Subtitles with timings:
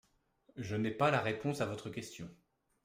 [0.55, 2.27] Je n’ai pas la réponse à votre question.